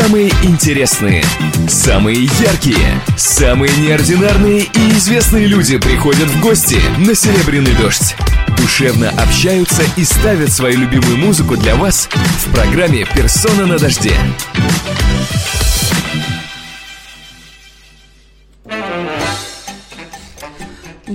[0.00, 1.24] Самые интересные,
[1.66, 8.14] самые яркие, самые неординарные и известные люди приходят в гости на «Серебряный дождь».
[8.56, 14.14] Душевно общаются и ставят свою любимую музыку для вас в программе «Персона на дожде».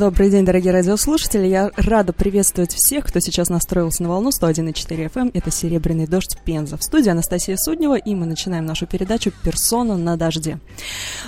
[0.03, 1.47] Добрый день, дорогие радиослушатели.
[1.47, 5.09] Я рада приветствовать всех, кто сейчас настроился на волну 101,4 FM.
[5.15, 5.31] Эм.
[5.33, 6.75] Это «Серебряный дождь» Пенза.
[6.75, 10.59] В студии Анастасия Суднева, и мы начинаем нашу передачу «Персона на дожде».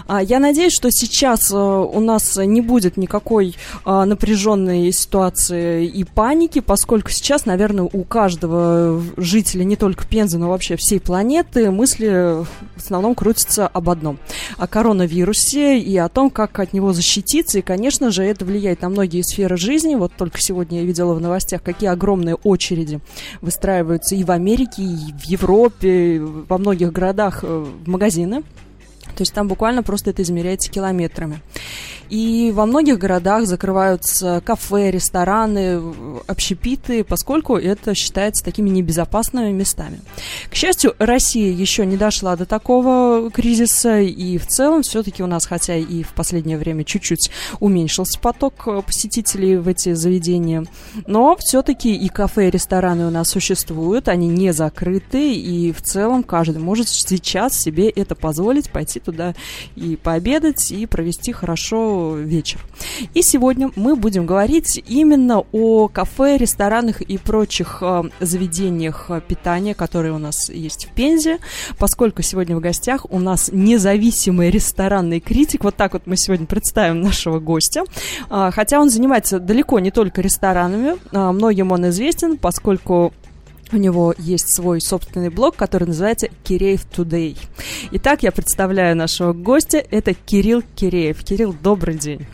[0.08, 6.04] А, я надеюсь, что сейчас э, у нас не будет никакой а, напряженной ситуации и
[6.04, 12.44] паники, поскольку сейчас, наверное, у каждого жителя не только Пензы, но вообще всей планеты мысли
[12.76, 14.20] в основном крутятся об одном.
[14.58, 17.60] О коронавирусе и о том, как от него защититься.
[17.60, 19.94] И, конечно же, это влияет влияет на многие сферы жизни.
[19.96, 23.00] Вот только сегодня я видела в новостях, какие огромные очереди
[23.42, 28.42] выстраиваются и в Америке, и в Европе, во многих городах э, в магазины.
[29.16, 31.42] То есть там буквально просто это измеряется километрами.
[32.10, 35.82] И во многих городах закрываются кафе, рестораны,
[36.28, 40.00] общепиты, поскольку это считается такими небезопасными местами.
[40.50, 45.46] К счастью, Россия еще не дошла до такого кризиса, и в целом все-таки у нас,
[45.46, 50.66] хотя и в последнее время чуть-чуть уменьшился поток посетителей в эти заведения,
[51.08, 56.24] но все-таки и кафе, и рестораны у нас существуют, они не закрыты, и в целом
[56.24, 59.34] каждый может сейчас себе это позволить, пойти туда
[59.76, 62.60] и пообедать, и провести хорошо вечер.
[63.14, 69.74] И сегодня мы будем говорить именно о кафе, ресторанах и прочих э, заведениях э, питания,
[69.74, 71.40] которые у нас есть в Пензе,
[71.78, 75.64] поскольку сегодня в гостях у нас независимый ресторанный критик.
[75.64, 77.84] Вот так вот мы сегодня представим нашего гостя.
[78.30, 83.14] А, хотя он занимается далеко не только ресторанами, а, многим он известен, поскольку
[83.72, 87.38] у него есть свой собственный блог, который называется Киреев Today.
[87.92, 89.84] Итак, я представляю нашего гостя.
[89.90, 91.24] Это Кирилл Киреев.
[91.24, 92.26] Кирилл, добрый день.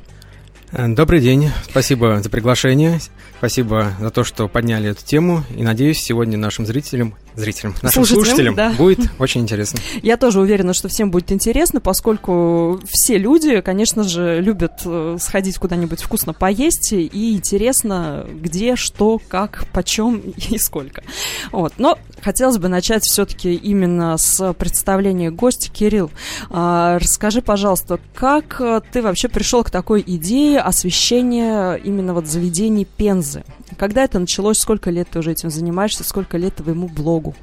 [0.71, 1.49] Э, добрый день.
[1.63, 2.99] Спасибо за приглашение.
[3.41, 5.43] Спасибо за то, что подняли эту тему.
[5.57, 8.71] И надеюсь, сегодня нашим зрителям зрителям, нашим слушателям, слушателям да.
[8.77, 9.79] будет очень интересно.
[10.01, 15.57] Я тоже уверена, что всем будет интересно, поскольку все люди, конечно же, любят э, сходить
[15.57, 20.19] куда-нибудь вкусно поесть, и интересно, где, что, как, почем
[20.49, 21.03] и сколько.
[21.51, 21.73] Вот.
[21.77, 25.71] Но хотелось бы начать все-таки именно с представления гостя.
[25.71, 26.11] Кирилл,
[26.49, 32.85] а, расскажи, пожалуйста, как э, ты вообще пришел к такой идее освещения именно вот заведений
[32.85, 33.30] Пензы?
[33.77, 37.35] Когда это началось, сколько лет ты уже этим занимаешься, сколько лет твоему блогу?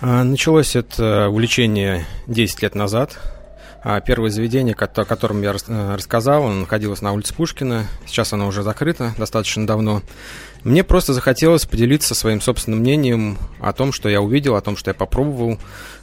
[0.00, 3.18] А, началось это увлечение 10 лет назад.
[3.86, 7.86] А, первое заведение, о котором я э, рассказал, оно находилось на улице Пушкина.
[8.06, 10.00] Сейчас оно уже закрыто достаточно давно.
[10.62, 14.88] Мне просто захотелось поделиться своим собственным мнением о том, что я увидел, о том, что
[14.90, 15.58] я попробовал,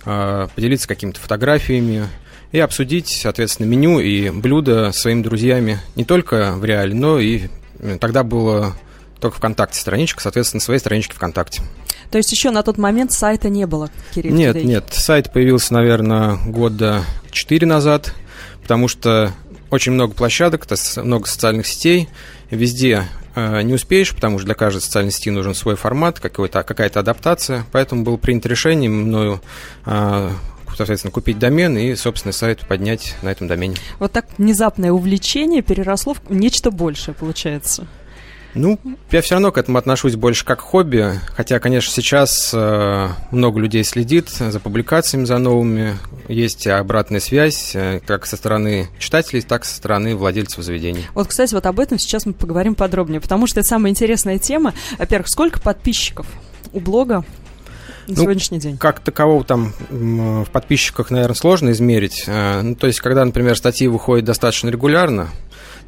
[0.06, 2.08] а, поделиться какими-то фотографиями
[2.52, 7.48] и обсудить, соответственно, меню и блюда своими друзьями не только в реале, но и
[7.80, 8.76] э, тогда было
[9.22, 11.62] только ВКонтакте страничка, соответственно, своей странички ВКонтакте.
[12.10, 14.36] То есть еще на тот момент сайта не было, Кирилл?
[14.36, 14.64] Нет, Today.
[14.64, 18.14] нет, сайт появился, наверное, года 4 назад,
[18.62, 19.32] потому что
[19.70, 20.68] очень много площадок,
[20.98, 22.10] много социальных сетей,
[22.50, 23.06] везде
[23.36, 28.04] э, не успеешь, потому что для каждой социальной сети нужен свой формат, какая-то адаптация, поэтому
[28.04, 29.42] было принято решение мною
[29.86, 30.32] э,
[30.76, 33.76] соответственно, купить домен и собственный сайт поднять на этом домене.
[34.00, 37.88] Вот так внезапное увлечение переросло в нечто большее, получается.
[38.54, 38.80] Ну,
[39.12, 43.84] я все равно к этому отношусь больше как хобби, хотя, конечно, сейчас э, много людей
[43.84, 45.98] следит за публикациями, за новыми,
[46.28, 51.06] есть обратная связь э, как со стороны читателей, так и со стороны владельцев заведений.
[51.14, 54.74] Вот, кстати, вот об этом сейчас мы поговорим подробнее, потому что это самая интересная тема.
[54.98, 56.28] Во-первых, сколько подписчиков
[56.74, 57.24] у блога
[58.08, 58.78] на ну, сегодняшний день?
[58.78, 62.26] Как такового там в подписчиках, наверное, сложно измерить.
[62.28, 65.30] Э, ну, то есть, когда, например, статьи выходят достаточно регулярно,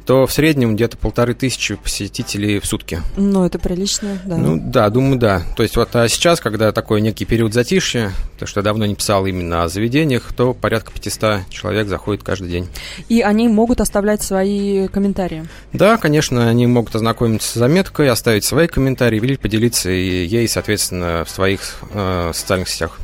[0.06, 3.00] то в среднем где-то полторы тысячи посетителей в сутки.
[3.16, 4.36] Ну, это прилично, да.
[4.36, 5.42] Ну, да, думаю, да.
[5.56, 8.94] То есть вот а сейчас, когда такой некий период затишья, то что я давно не
[8.94, 12.68] писал именно о заведениях, то порядка 500 человек заходит каждый день.
[13.08, 15.46] И они могут оставлять свои комментарии?
[15.72, 21.30] Да, конечно, они могут ознакомиться с заметкой, оставить свои комментарии или поделиться ей, соответственно, в
[21.30, 21.60] своих
[21.92, 22.98] э, социальных сетях.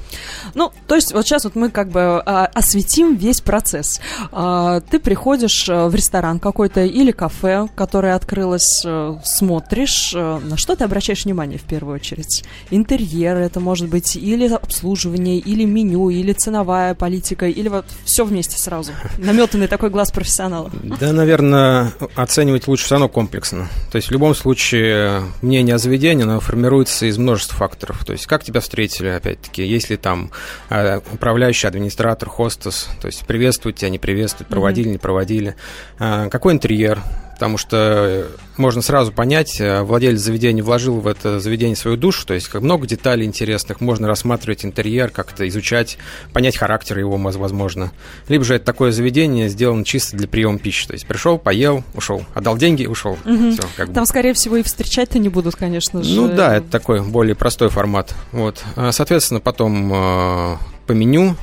[0.55, 4.01] Ну, то есть вот сейчас вот мы как бы а, осветим весь процесс.
[4.33, 10.57] А, ты приходишь э, в ресторан какой-то или кафе, которое открылось, а, смотришь, а, на
[10.57, 12.45] что ты обращаешь внимание в первую очередь?
[12.71, 18.59] Интерьер это может быть или обслуживание или меню, или ценовая политика, или вот все вместе
[18.59, 18.93] сразу?
[19.19, 20.71] Наметанный такой глаз профессионала.
[21.01, 23.69] Да, наверное, оценивать лучше все равно комплексно.
[23.91, 28.05] То есть в любом случае мнение о заведении, оно формируется из множества факторов.
[28.05, 30.31] То есть как тебя встретили, опять-таки, есть ли там
[30.69, 34.93] а, управляющий, администратор, хостес, то есть приветствуют тебя, не приветствуют, проводили, mm-hmm.
[34.93, 35.57] не проводили.
[35.99, 37.01] А, какой интерьер,
[37.41, 38.27] потому что
[38.59, 42.61] можно сразу понять, э, владелец заведения вложил в это заведение свою душу, то есть как
[42.61, 45.97] много деталей интересных, можно рассматривать интерьер, как-то изучать,
[46.35, 47.93] понять характер его, возможно.
[48.29, 52.27] Либо же это такое заведение сделано чисто для приема пищи, то есть пришел, поел, ушел,
[52.35, 53.17] отдал деньги, ушел.
[53.25, 53.53] Угу.
[53.53, 54.07] Все, как Там, бы.
[54.07, 56.15] скорее всего, и встречать-то не будут, конечно же.
[56.15, 58.15] Ну да, это такой более простой формат.
[58.33, 58.63] Вот.
[58.77, 60.57] А, соответственно, потом э,
[60.87, 61.37] по меню,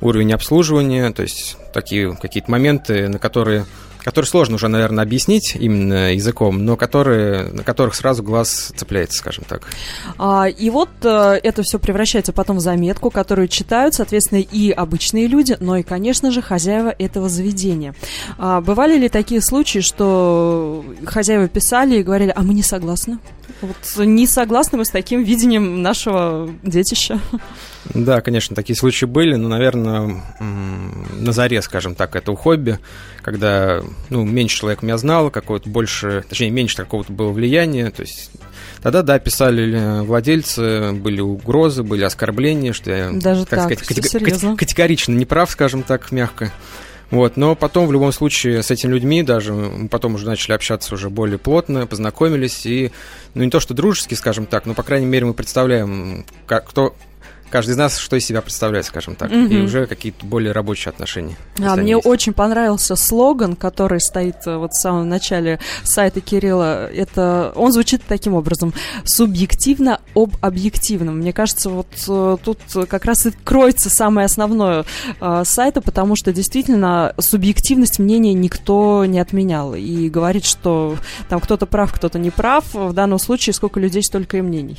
[0.00, 3.66] уровень обслуживания, то есть такие какие-то моменты, на которые
[4.06, 9.42] которые сложно уже, наверное, объяснить именно языком, но которые, на которых сразу глаз цепляется, скажем
[9.48, 9.62] так.
[10.16, 15.26] А, и вот а, это все превращается потом в заметку, которую читают, соответственно, и обычные
[15.26, 17.96] люди, но и, конечно же, хозяева этого заведения.
[18.38, 23.18] А, бывали ли такие случаи, что хозяева писали и говорили, а мы не согласны?
[23.60, 23.76] Вот
[24.06, 27.18] не согласны мы с таким видением нашего детища.
[27.94, 32.78] Да, конечно, такие случаи были, но, наверное, на заре, скажем так, этого хобби,
[33.22, 38.30] когда ну, меньше человек меня знал, какое-то больше, точнее, меньше какого-то было влияния, то есть
[38.82, 44.56] Тогда, да, писали владельцы, были угрозы, были оскорбления, что я, Даже так, так сказать, категорично,
[44.56, 46.52] категорично не прав, скажем так, мягко.
[47.10, 50.94] Вот, но потом в любом случае с этими людьми даже мы потом уже начали общаться
[50.94, 52.90] уже более плотно, познакомились и,
[53.34, 56.96] ну не то что дружески, скажем так, но по крайней мере мы представляем, как, кто,
[57.50, 59.48] каждый из нас что из себя представляет, скажем так, mm-hmm.
[59.48, 61.36] и уже какие-то более рабочие отношения.
[61.58, 62.06] А, мне есть.
[62.06, 66.86] очень понравился слоган, который стоит э, вот в самом начале сайта Кирилла.
[66.90, 68.72] Это он звучит таким образом:
[69.04, 71.18] субъективно об объективном.
[71.18, 72.58] Мне кажется, вот э, тут
[72.88, 74.84] как раз и кроется самое основное
[75.20, 80.96] э, сайта, потому что действительно субъективность мнения никто не отменял и говорит, что
[81.28, 82.64] там кто-то прав, кто-то не прав.
[82.72, 84.78] В данном случае сколько людей, столько и мнений.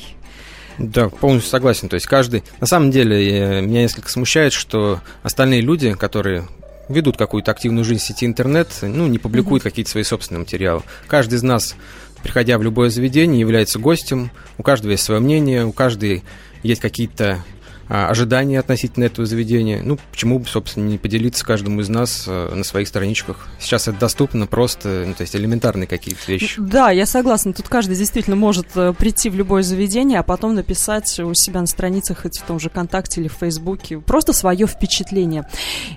[0.78, 1.88] Да, полностью согласен.
[1.88, 2.44] То есть каждый...
[2.60, 6.46] На самом деле, э, меня несколько смущает, что остальные люди, которые
[6.88, 9.68] ведут какую-то активную жизнь в сети интернет, ну, не публикуют mm-hmm.
[9.70, 10.82] какие-то свои собственные материалы.
[11.06, 11.74] Каждый из нас,
[12.22, 16.20] приходя в любое заведение, является гостем, у каждого есть свое мнение, у каждого
[16.62, 17.44] есть какие-то
[17.88, 19.80] ожидания относительно этого заведения.
[19.82, 23.46] Ну, почему бы, собственно, не поделиться каждому из нас э, на своих страничках.
[23.58, 26.60] Сейчас это доступно просто, ну, то есть элементарные какие-то вещи.
[26.60, 27.52] Да, я согласна.
[27.52, 31.66] Тут каждый действительно может э, прийти в любое заведение, а потом написать у себя на
[31.66, 35.48] страницах, хоть в том же ВКонтакте или в Фейсбуке, просто свое впечатление.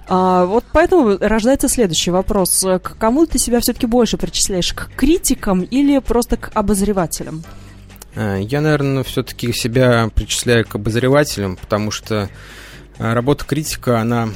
[0.07, 2.61] А, вот поэтому рождается следующий вопрос.
[2.61, 4.73] К кому ты себя все-таки больше причисляешь?
[4.73, 7.43] К критикам или просто к обозревателям?
[8.15, 12.29] Э, я, наверное, все-таки себя причисляю к обозревателям, потому что
[12.97, 14.29] э, работа критика, она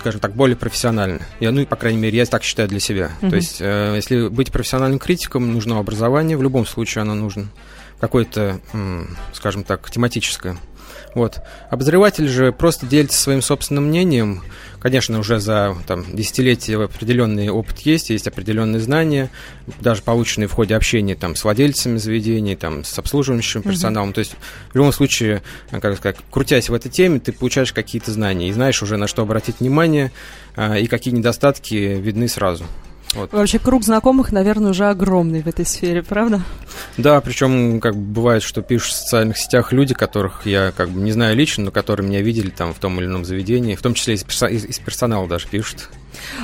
[0.00, 1.22] скажем так, более профессионально.
[1.40, 3.10] Я, ну, по крайней мере, я так считаю для себя.
[3.20, 3.30] Mm-hmm.
[3.30, 7.48] То есть, э, если быть профессиональным критиком, нужно образование, в любом случае оно нужно.
[7.98, 8.60] Какое-то,
[9.32, 10.56] скажем так, тематическое.
[11.14, 11.40] Вот.
[11.70, 14.42] Обозреватель же просто делится своим собственным мнением.
[14.80, 19.30] Конечно, уже за там, десятилетия определенный опыт есть, есть определенные знания,
[19.80, 24.10] даже полученные в ходе общения там, с владельцами заведений, там, с обслуживающим персоналом.
[24.10, 24.14] Mm-hmm.
[24.14, 24.36] То есть,
[24.70, 28.82] в любом случае, как сказать, крутясь в этой теме, ты получаешь какие-то знания и знаешь
[28.82, 30.12] уже, на что обратить внимание,
[30.54, 32.64] а, и какие недостатки видны сразу.
[33.18, 33.32] Вот.
[33.32, 36.40] Вообще круг знакомых, наверное, уже огромный в этой сфере, правда?
[36.96, 41.00] Да, причем как бы бывает, что пишут в социальных сетях люди, которых я как бы
[41.00, 43.94] не знаю лично, но которые меня видели там в том или ином заведении, в том
[43.94, 45.88] числе из, из, из персонала даже пишут.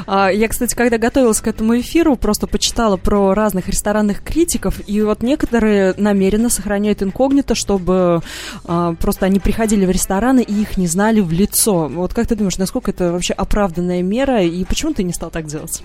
[0.06, 5.00] А, я, кстати, когда готовилась к этому эфиру, просто почитала про разных ресторанных критиков, и
[5.02, 8.22] вот некоторые намеренно сохраняют инкогнито, чтобы
[8.64, 11.88] а, просто они приходили в рестораны и их не знали в лицо.
[11.88, 15.46] Вот как ты думаешь, насколько это вообще оправданная мера, и почему ты не стал так
[15.46, 15.82] делать?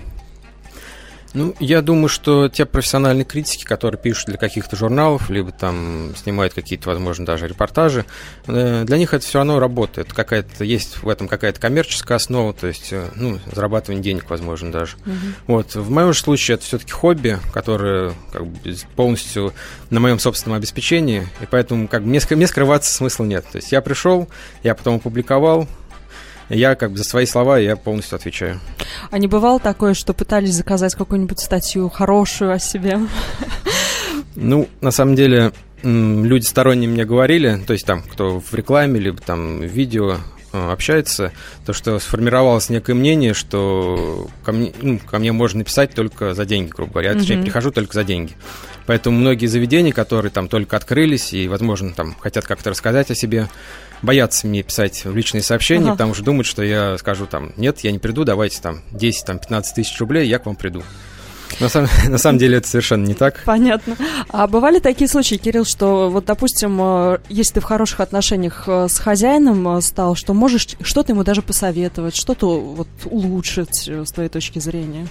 [1.33, 6.53] Ну, я думаю, что те профессиональные критики, которые пишут для каких-то журналов, либо там снимают
[6.53, 8.05] какие-то, возможно, даже репортажи,
[8.47, 10.11] э, для них это все равно работает.
[10.11, 14.97] Какая-то, есть в этом какая-то коммерческая основа, то есть, э, ну, зарабатывание денег, возможно, даже.
[15.05, 15.15] Угу.
[15.47, 15.75] Вот.
[15.75, 19.53] В моем же случае это все-таки хобби, которое как бы, полностью
[19.89, 23.45] на моем собственном обеспечении, и поэтому как бы, мне, мне скрываться смысла нет.
[23.51, 24.27] То есть я пришел,
[24.63, 25.67] я потом опубликовал,
[26.49, 28.59] я как бы за свои слова я полностью отвечаю.
[29.11, 32.99] А не бывало такое, что пытались заказать какую-нибудь статью хорошую о себе?
[34.35, 35.51] Ну, на самом деле,
[35.83, 40.17] люди сторонние мне говорили, то есть там, кто в рекламе, либо там видео
[40.53, 41.31] э, общается,
[41.65, 46.45] то что сформировалось некое мнение, что ко мне, ну, ко мне можно написать только за
[46.45, 47.11] деньги, грубо говоря.
[47.11, 47.43] Я, точнее, mm-hmm.
[47.43, 48.33] прихожу только за деньги.
[48.89, 53.47] Поэтому многие заведения, которые там только открылись и, возможно, там хотят как-то рассказать о себе,
[54.01, 55.91] боятся мне писать в личные сообщения, ага.
[55.91, 59.95] потому что думают, что я скажу там, нет, я не приду, давайте там 10-15 тысяч
[59.99, 60.81] рублей, я к вам приду.
[61.59, 63.43] На самом, на самом деле это совершенно не так.
[63.45, 63.95] Понятно.
[64.29, 68.87] А бывали такие случаи, Кирилл, что вот, допустим, э, если ты в хороших отношениях э,
[68.89, 74.29] с хозяином э, стал, что можешь что-то ему даже посоветовать, что-то вот улучшить с твоей
[74.29, 75.07] точки зрения?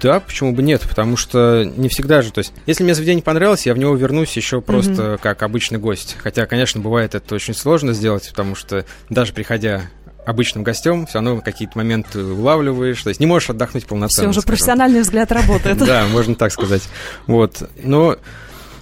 [0.00, 0.82] Да, почему бы нет?
[0.88, 4.36] Потому что не всегда же, то есть, если мне заведение понравилось, я в него вернусь
[4.36, 5.18] еще просто mm-hmm.
[5.18, 6.16] как обычный гость.
[6.18, 9.82] Хотя, конечно, бывает это очень сложно сделать, потому что даже приходя
[10.24, 14.30] обычным гостем, все равно какие-то моменты улавливаешь, то есть не можешь отдохнуть полноценно.
[14.30, 15.78] Все, уже профессиональный взгляд работает.
[15.84, 16.82] Да, можно так сказать.
[17.26, 18.16] Вот, но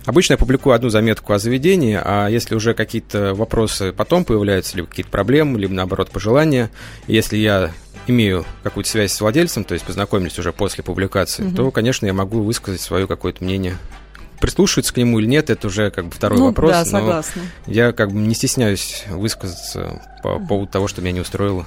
[0.04, 4.88] Обычно я публикую одну заметку о заведении, а если уже какие-то вопросы потом появляются, либо
[4.88, 6.70] какие-то проблемы, либо наоборот пожелания,
[7.06, 7.70] если я
[8.06, 11.56] имею какую-то связь с владельцем, то есть познакомились уже после публикации, угу.
[11.56, 13.76] то, конечно, я могу высказать свое какое-то мнение
[14.40, 16.72] прислушиваются к нему или нет, это уже как бы второй ну, вопрос.
[16.72, 17.42] Да, согласна.
[17.66, 21.66] я как бы не стесняюсь высказаться по поводу того, что меня не устроило.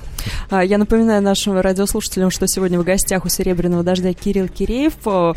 [0.50, 5.34] А, я напоминаю нашим радиослушателям, что сегодня в гостях у «Серебряного дождя» Кирилл Киреев, а,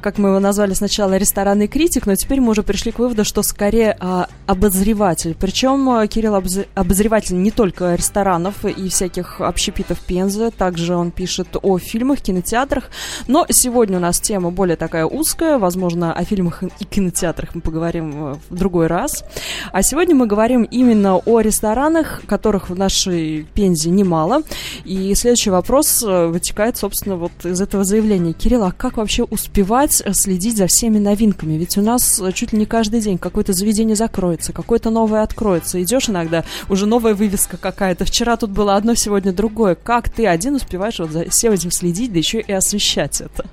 [0.00, 3.42] как мы его назвали сначала, ресторанный критик, но теперь мы уже пришли к выводу, что
[3.42, 5.34] скорее а, обозреватель.
[5.38, 6.42] Причем Кирилл
[6.74, 12.90] обозреватель не только ресторанов и всяких общепитов Пензы, также он пишет о фильмах, кинотеатрах,
[13.26, 18.38] но сегодня у нас тема более такая узкая, возможно, о фильмах и кинотеатрах мы поговорим
[18.48, 19.24] в другой раз.
[19.72, 24.42] А сегодня мы говорим именно о ресторанах, которые которых в нашей Пензе немало.
[24.84, 28.32] И следующий вопрос э, вытекает, собственно, вот из этого заявления.
[28.32, 31.54] Кирилл, а как вообще успевать э, следить за всеми новинками?
[31.54, 35.82] Ведь у нас э, чуть ли не каждый день какое-то заведение закроется, какое-то новое откроется.
[35.82, 38.04] Идешь иногда, уже новая вывеска какая-то.
[38.04, 39.74] Вчера тут было одно, сегодня другое.
[39.74, 43.44] Как ты один успеваешь вот за всем этим следить, да еще и освещать это?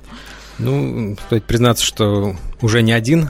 [0.57, 3.29] Ну, стоит признаться, что уже не один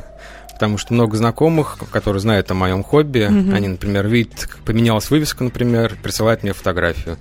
[0.56, 3.54] потому что много знакомых, которые знают о моем хобби, mm-hmm.
[3.54, 7.18] они, например, видят, поменялась вывеска, например, присылают мне фотографию.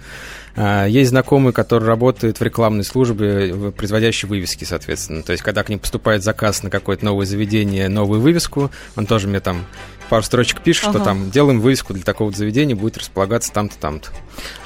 [0.57, 5.25] А, есть знакомые, которые работают в рекламной службе, производящей вывески, соответственно.
[5.25, 9.27] То есть, когда к ним поступает заказ на какое-то новое заведение, новую вывеску, он тоже
[9.27, 9.67] мне там
[10.09, 10.99] пару строчек пишет, ага.
[10.99, 14.11] что там делаем вывеску для такого заведения, будет располагаться там-то, там-то.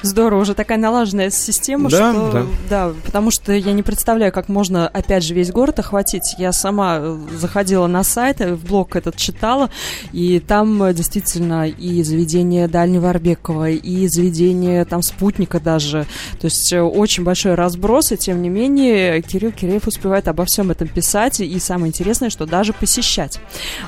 [0.01, 2.31] Здорово, уже такая налаженная система, да, что...
[2.31, 2.45] Да.
[2.69, 6.35] да, потому что я не представляю, как можно, опять же, весь город охватить.
[6.37, 9.69] Я сама э, заходила на сайт, э, в блог этот читала,
[10.13, 16.05] и там э, действительно и заведение Дальнего Арбекова, и заведение там спутника даже.
[16.39, 20.87] То есть очень большой разброс, и тем не менее Кирилл Киреев успевает обо всем этом
[20.87, 23.39] писать, и самое интересное, что даже посещать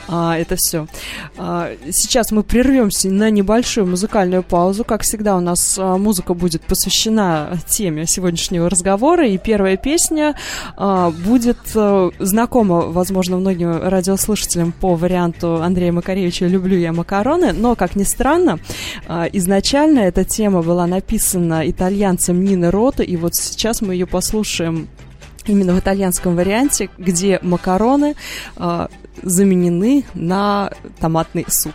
[0.07, 0.87] а, это все.
[1.37, 4.83] А, сейчас мы прервемся на небольшую музыкальную паузу.
[4.83, 9.27] Как всегда, у нас а, музыка будет посвящена теме сегодняшнего разговора.
[9.27, 10.35] И первая песня
[10.77, 11.57] а, будет
[12.19, 17.53] знакома, возможно, многим радиослушателям по варианту Андрея Макаревича «Люблю я макароны».
[17.53, 18.59] Но, как ни странно,
[19.07, 23.03] изначально эта тема была написана итальянцем Нины Рота.
[23.03, 24.87] И вот сейчас мы ее послушаем
[25.45, 28.15] именно в итальянском варианте, где макароны
[29.21, 31.73] заменены на томатный суп.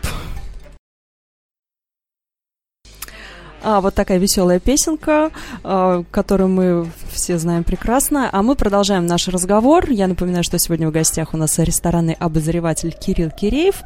[3.67, 5.33] А, вот такая веселая песенка,
[5.65, 8.29] а, которую мы все знаем прекрасно.
[8.31, 9.91] А мы продолжаем наш разговор.
[9.91, 13.83] Я напоминаю, что сегодня в гостях у нас ресторанный обозреватель Кирилл Киреев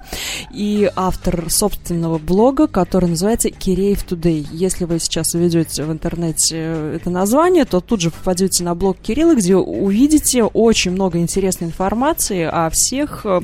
[0.53, 4.47] и автор собственного блога, который называется Киреев Today.
[4.53, 6.59] Если вы сейчас введете в интернете
[6.97, 12.43] это название, то тут же попадете на блог Кирилла, где увидите очень много интересной информации
[12.43, 13.41] о всех э,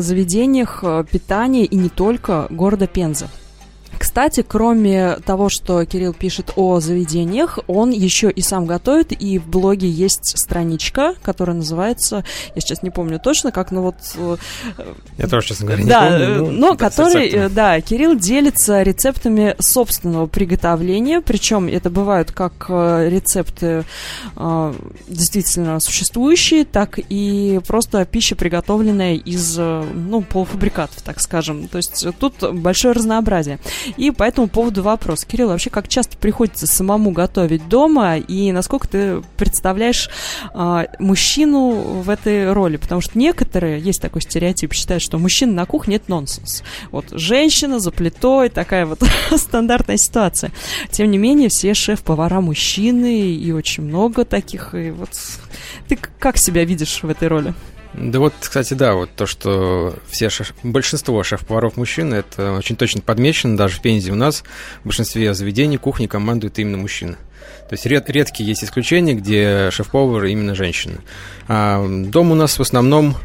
[0.00, 3.28] заведениях э, питания и не только города Пенза.
[3.98, 9.46] Кстати, кроме того, что Кирилл пишет о заведениях, он еще и сам готовит, и в
[9.46, 13.96] блоге есть страничка, которая называется, я сейчас не помню точно, как, ну вот...
[14.16, 14.36] Э,
[15.18, 16.52] я тоже, честно говоря, да, не помню.
[16.52, 23.08] Ну, но который, э, да, Кирилл делится рецептами собственного приготовления, причем это бывают как э,
[23.08, 23.84] рецепты
[25.08, 31.68] действительно существующие, так и просто пища, приготовленная из, ну, полуфабрикатов, так скажем.
[31.68, 33.58] То есть тут большое разнообразие.
[33.96, 35.24] И по этому поводу вопрос.
[35.24, 40.08] Кирилл, вообще как часто приходится самому готовить дома и насколько ты представляешь
[40.54, 41.70] а, мужчину
[42.02, 42.76] в этой роли?
[42.76, 46.62] Потому что некоторые, есть такой стереотип, считают, что мужчина на кухне это нонсенс.
[46.90, 49.02] Вот женщина за плитой, такая вот
[49.36, 50.52] стандартная ситуация.
[50.90, 54.74] Тем не менее, все шеф-повара мужчины и очень много таких.
[54.74, 55.10] И вот
[55.88, 57.54] ты как себя видишь в этой роли?
[57.94, 60.54] Да вот, кстати, да, вот то, что все шеф...
[60.62, 64.44] большинство шеф-поваров мужчины, это очень точно подмечено, даже в Пензе у нас
[64.80, 67.16] в большинстве заведений кухни командует именно мужчина.
[67.68, 71.00] То есть ред, редкие есть исключения, где шеф-повар именно женщина.
[71.48, 73.16] А дом у нас в основном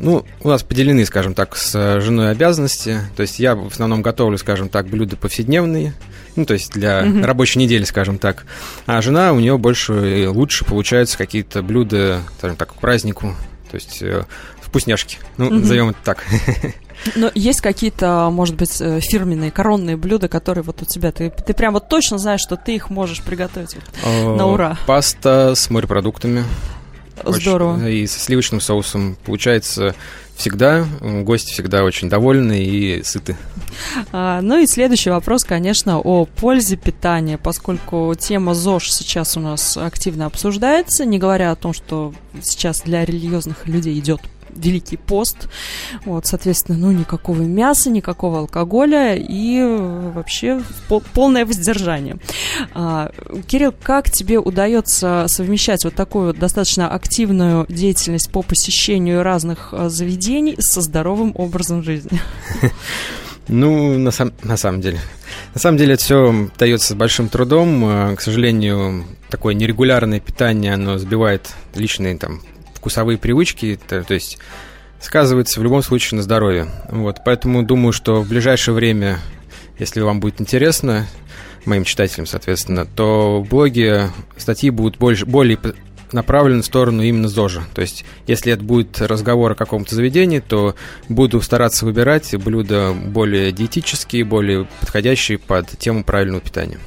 [0.00, 3.00] Ну, у нас поделены, скажем так, с женой обязанности.
[3.16, 5.92] То есть я в основном готовлю, скажем так, блюда повседневные,
[6.36, 7.24] ну, то есть для mm-hmm.
[7.24, 8.46] рабочей недели, скажем так.
[8.86, 13.34] А жена, у нее больше и лучше получаются какие-то блюда, скажем так, к празднику.
[13.70, 14.24] То есть э,
[14.60, 15.58] вкусняшки, ну, mm-hmm.
[15.58, 16.24] назовем это так.
[17.14, 21.54] Но есть какие-то, может быть, э, фирменные, коронные блюда, которые вот у тебя, ты, ты
[21.54, 24.78] прям вот точно знаешь, что ты их можешь приготовить вот, на ура.
[24.86, 26.44] Паста с морепродуктами.
[27.24, 27.88] Здорово.
[27.88, 29.16] И со сливочным соусом.
[29.24, 29.94] Получается
[30.36, 33.36] всегда, гости всегда очень довольны и сыты.
[34.12, 39.76] А, ну и следующий вопрос, конечно, о пользе питания, поскольку тема ЗОЖ сейчас у нас
[39.76, 44.20] активно обсуждается, не говоря о том, что сейчас для религиозных людей идет
[44.54, 45.48] Великий пост.
[46.04, 49.62] Вот, соответственно, ну, никакого мяса, никакого алкоголя и
[50.14, 50.62] вообще
[51.14, 52.18] полное воздержание.
[52.74, 53.10] А,
[53.46, 60.56] Кирилл, как тебе удается совмещать вот такую достаточно активную деятельность по посещению разных а, заведений
[60.58, 62.20] со здоровым образом жизни?
[63.50, 65.00] Ну, на, сам, на самом деле.
[65.54, 67.82] На самом деле это все дается с большим трудом.
[67.84, 72.42] А, к сожалению, такое нерегулярное питание, оно сбивает личные там
[72.78, 74.38] вкусовые привычки, то, то есть
[75.00, 76.68] сказывается в любом случае на здоровье.
[76.88, 79.18] Вот, поэтому думаю, что в ближайшее время,
[79.78, 81.06] если вам будет интересно,
[81.64, 85.58] моим читателям, соответственно, то в блоге статьи будут больше, более
[86.12, 87.62] направлены в сторону именно ЗОЖа.
[87.74, 90.74] То есть, если это будет разговор о каком-то заведении, то
[91.08, 96.78] буду стараться выбирать блюда более диетические, более подходящие под тему правильного питания.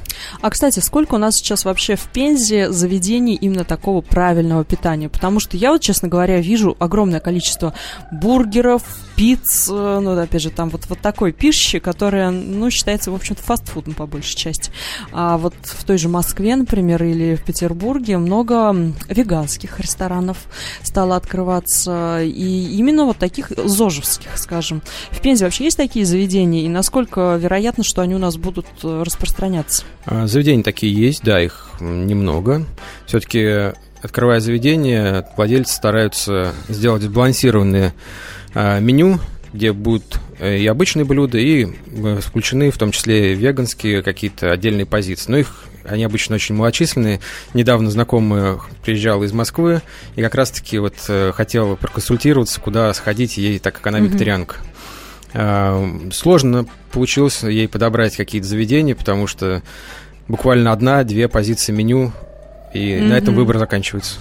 [0.42, 5.10] А, кстати, сколько у нас сейчас вообще в Пензе заведений именно такого правильного питания?
[5.10, 7.74] Потому что я вот, честно говоря, вижу огромное количество
[8.12, 8.84] бургеров,
[9.16, 13.94] пиц, ну, опять же, там вот, вот такой пищи, которая, ну, считается, в общем-то, фастфудом
[13.94, 14.72] по большей части.
[15.12, 18.76] А вот в той же Москве, например, или в Петербурге много
[19.12, 20.38] веганских ресторанов
[20.84, 24.82] стало открываться, и именно вот таких зожевских, скажем.
[25.12, 29.04] В Пензе вообще есть такие заведения, и насколько вероятно, что они у нас будут э,
[29.06, 29.84] распространяться?
[30.06, 32.66] А, заведения такие есть, да, их немного.
[33.06, 37.94] Все-таки, открывая заведение, владельцы стараются сделать сбалансированное
[38.54, 39.20] а, меню,
[39.54, 44.86] где будут э, и обычные блюда, и э, включены в том числе веганские какие-то отдельные
[44.86, 45.32] позиции.
[45.32, 47.20] Но их они обычно очень малочисленные.
[47.54, 49.82] Недавно знакомый приезжал из Москвы
[50.16, 54.08] и как раз-таки вот э, хотел проконсультироваться, куда сходить ей, так как она mm-hmm.
[54.08, 54.56] вегетарианка.
[56.12, 59.62] Сложно получилось ей подобрать какие-то заведения, потому что
[60.28, 62.12] буквально одна-две позиции меню,
[62.74, 63.04] и mm-hmm.
[63.04, 64.18] на этом выбор заканчивается.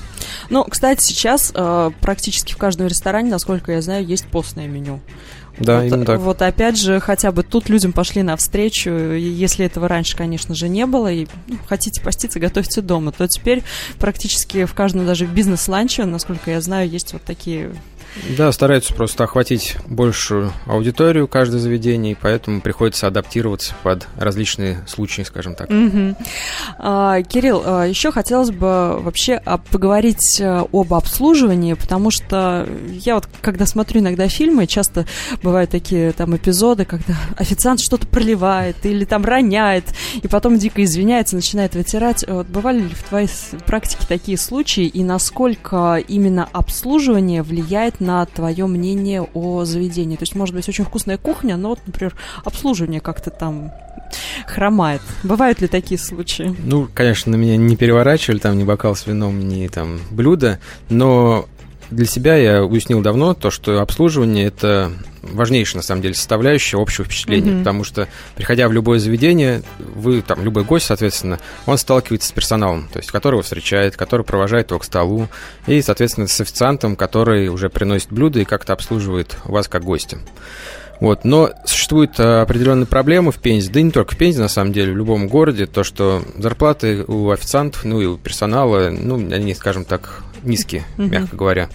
[0.51, 5.01] Ну, кстати, сейчас э, практически в каждом ресторане, насколько я знаю, есть постное меню.
[5.61, 6.21] Да, вот, именно так.
[6.21, 10.87] Вот опять же, хотя бы тут людям пошли навстречу, если этого раньше, конечно же, не
[10.87, 13.63] было, и ну, хотите поститься, готовьте дома, то теперь
[13.99, 17.73] практически в каждом даже бизнес-ланче, насколько я знаю, есть вот такие
[18.37, 25.23] да, стараются просто охватить большую аудиторию каждое заведение, и поэтому приходится адаптироваться под различные случаи,
[25.23, 25.71] скажем так.
[25.71, 26.17] Угу.
[26.79, 33.29] А, Кирилл, а, еще хотелось бы вообще поговорить э, об обслуживании, потому что я вот,
[33.41, 35.07] когда смотрю иногда фильмы, часто
[35.43, 39.85] бывают такие там эпизоды, когда официант что-то проливает или там роняет,
[40.21, 42.25] и потом дико извиняется, начинает вытирать.
[42.27, 43.29] Вот бывали ли в твоей
[43.67, 50.17] практике такие случаи, и насколько именно обслуживание влияет на твое мнение о заведении.
[50.17, 53.73] То есть, может быть, очень вкусная кухня, но вот, например, обслуживание как-то там
[54.47, 55.03] хромает.
[55.23, 56.55] Бывают ли такие случаи?
[56.65, 60.59] Ну, конечно, на меня не переворачивали там ни бокал с вином, ни там блюдо,
[60.89, 61.47] но
[61.91, 67.05] для себя я уяснил давно то, что обслуживание это важнейшая, на самом деле, составляющая общего
[67.05, 67.59] впечатления, mm-hmm.
[67.61, 72.89] потому что, приходя в любое заведение, вы, там, любой гость, соответственно, он сталкивается с персоналом,
[72.93, 75.29] то есть, который его встречает, который провожает его к столу,
[75.67, 80.19] и, соответственно, с официантом, который уже приносит блюда и как-то обслуживает вас как гостя.
[81.01, 81.25] Вот.
[81.25, 84.93] Но существуют определенные проблемы в Пензе, да и не только в Пензе, на самом деле,
[84.93, 89.85] в любом городе, то, что зарплаты у официантов, ну и у персонала, ну, они, скажем
[89.85, 91.09] так, низкие, mm-hmm.
[91.09, 91.69] мягко говоря.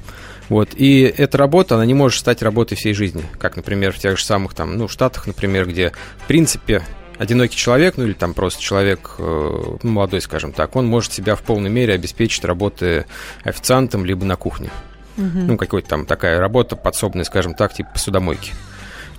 [0.49, 0.69] Вот.
[0.75, 4.23] И эта работа, она не может стать работой всей жизни, как, например, в тех же
[4.23, 6.83] самых там, ну, Штатах, например, где, в принципе,
[7.17, 11.41] одинокий человек, ну или там просто человек ну, молодой, скажем так, он может себя в
[11.41, 13.05] полной мере обеспечить работой
[13.43, 14.69] официантом либо на кухне.
[15.17, 15.39] Угу.
[15.47, 18.51] Ну, какой-то там такая работа подсобная, скажем так, типа посудомойки.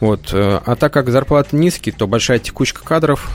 [0.00, 0.32] Вот.
[0.32, 3.28] Э, а так как зарплаты низкие, то большая текучка кадров,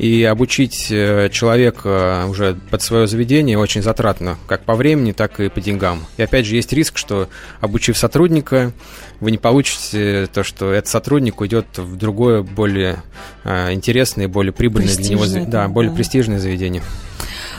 [0.00, 5.50] и обучить э, человека уже под свое заведение очень затратно, как по времени, так и
[5.50, 6.06] по деньгам.
[6.16, 7.28] И опять же, есть риск, что
[7.60, 8.72] обучив сотрудника,
[9.20, 13.02] вы не получите то, что этот сотрудник уйдет в другое, более
[13.44, 15.96] э, интересное, более прибыльное для него, да, более да.
[15.96, 16.82] престижное заведение.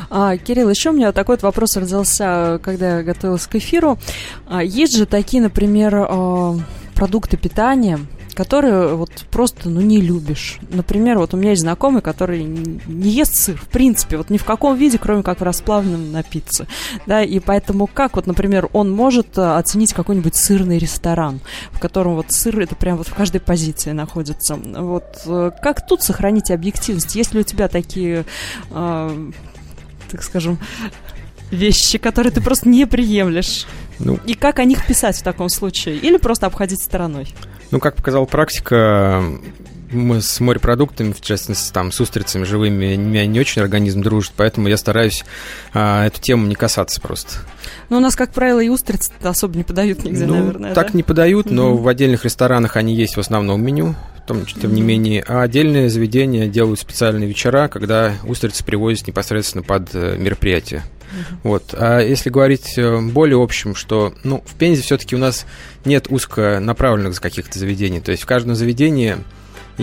[0.10, 4.00] А, Кирилл, еще у меня такой вот вопрос родился, когда я готовилась к эфиру.
[4.48, 6.58] А, есть же такие, например, а,
[6.96, 8.00] продукты питания,
[8.42, 10.58] которые вот просто, ну, не любишь.
[10.72, 14.46] Например, вот у меня есть знакомый, который не ест сыр, в принципе, вот ни в
[14.46, 16.66] каком виде, кроме как в расплавленном на пицце,
[17.06, 21.40] да, и поэтому как вот, например, он может э, оценить какой-нибудь сырный ресторан,
[21.72, 24.56] в котором вот сыр это прям вот в каждой позиции находится.
[24.56, 27.14] Вот э, как тут сохранить объективность?
[27.16, 28.26] Есть ли у тебя такие,
[28.72, 29.32] э,
[30.10, 30.58] так скажем,
[31.52, 33.68] вещи, которые ты просто не приемлешь?
[34.00, 35.98] Ну, и как о них писать в таком случае?
[35.98, 37.28] Или просто обходить стороной?
[37.72, 39.24] Ну, как показала практика,
[39.92, 44.68] мы с морепродуктами, в частности, там, с устрицами живыми, меня не очень организм дружит, поэтому
[44.68, 45.24] я стараюсь
[45.74, 47.40] а, эту тему не касаться просто.
[47.90, 50.98] Ну, у нас, как правило, и устрицы особо не подают нигде, ну, наверное, так да?
[50.98, 51.84] не подают, но угу.
[51.84, 55.24] в отдельных ресторанах они есть в основном меню, в том в не менее.
[55.28, 60.18] А отдельные заведения делают специальные вечера, когда устрицы привозят непосредственно под э,
[61.44, 61.74] Вот.
[61.78, 65.46] А если говорить э, более общем, что ну, в Пензе все-таки у нас
[65.86, 68.00] нет узконаправленных каких-то заведений.
[68.00, 69.18] То есть в каждом заведении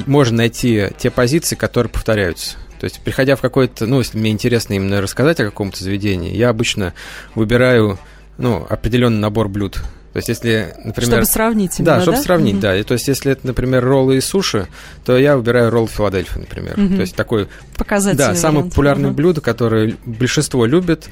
[0.06, 2.56] можно найти те позиции, которые повторяются.
[2.80, 6.48] То есть, приходя в какой-то, ну, если мне интересно именно рассказать о каком-то заведении, я
[6.48, 6.94] обычно
[7.34, 7.98] выбираю,
[8.36, 9.82] ну, определенный набор блюд.
[10.12, 11.10] То есть, если, например...
[11.10, 12.22] Чтобы сравнить именно, Да, чтобы да?
[12.22, 12.62] сравнить, угу.
[12.62, 12.76] да.
[12.76, 14.66] И, то есть, если это, например, роллы и суши,
[15.04, 16.78] то я выбираю ролл Филадельфия, например.
[16.78, 16.94] Угу.
[16.94, 17.48] То есть, такой...
[17.76, 19.16] Показательный Да, самое популярное угу.
[19.16, 21.08] блюдо, которое большинство любит,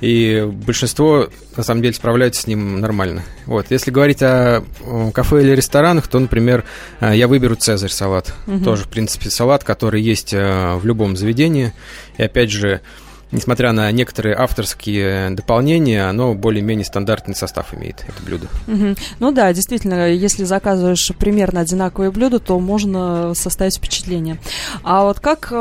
[0.00, 3.22] и большинство, на самом деле, справляются с ним нормально.
[3.46, 3.66] Вот.
[3.70, 4.64] Если говорить о
[5.12, 6.64] кафе или ресторанах, то, например,
[7.00, 8.34] э, я выберу «Цезарь» салат.
[8.46, 8.64] Угу.
[8.64, 11.72] Тоже, в принципе, салат, который есть э, в любом заведении.
[12.16, 12.80] И, опять же,
[13.32, 18.46] несмотря на некоторые авторские дополнения, оно более-менее стандартный состав имеет, это блюдо.
[18.66, 18.94] Угу.
[19.18, 24.38] Ну да, действительно, если заказываешь примерно одинаковые блюда, то можно составить впечатление.
[24.82, 25.52] А вот как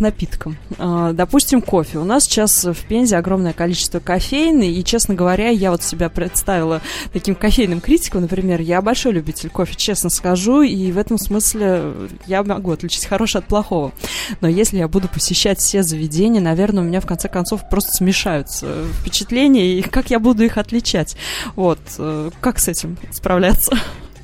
[0.00, 0.56] напиткам.
[0.78, 1.98] А, допустим, кофе.
[1.98, 6.80] У нас сейчас в Пензе огромное количество кофейны, и, честно говоря, я вот себя представила
[7.12, 11.92] таким кофейным критиком, например, я большой любитель кофе, честно скажу, и в этом смысле
[12.26, 13.92] я могу отличить хорошее от плохого.
[14.40, 18.84] Но если я буду посещать все заведения, наверное, у меня в конце концов просто смешаются
[19.00, 21.16] впечатления, и как я буду их отличать?
[21.56, 23.76] Вот, э, как с этим справляться?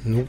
[0.05, 0.27] Ну,